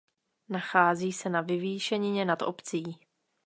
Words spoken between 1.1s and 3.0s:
se na vyvýšenině nad obcí.